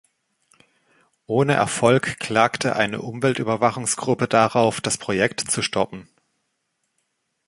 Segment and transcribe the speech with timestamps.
[1.27, 6.09] Ohne Erfolg klagte eine Umweltüberwachungsgruppe darauf, das Projekt zu stoppen.